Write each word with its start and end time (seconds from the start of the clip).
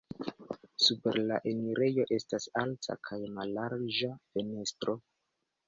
Super 0.85 1.19
la 1.31 1.37
enirejo 1.51 2.07
estas 2.17 2.49
alta 2.63 2.97
kaj 3.11 3.21
mallarĝa 3.37 4.13
fenestro. 4.19 5.01